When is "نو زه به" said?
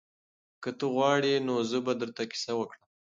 1.47-1.93